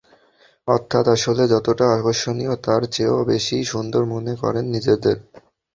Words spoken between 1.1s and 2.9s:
আসলে যতটা আকর্ষণীয়, তার